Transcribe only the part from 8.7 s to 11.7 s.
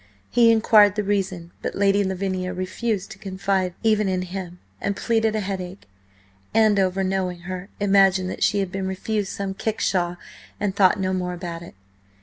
been refused some kickshaw, and thought no more about